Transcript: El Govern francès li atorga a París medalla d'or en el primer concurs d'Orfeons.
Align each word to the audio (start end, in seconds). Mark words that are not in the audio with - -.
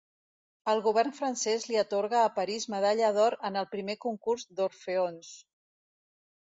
El 0.71 0.79
Govern 0.87 1.13
francès 1.17 1.67
li 1.73 1.77
atorga 1.81 2.23
a 2.23 2.33
París 2.39 2.67
medalla 2.77 3.13
d'or 3.19 3.39
en 3.53 3.63
el 3.63 3.71
primer 3.77 3.99
concurs 4.09 4.51
d'Orfeons. 4.59 5.33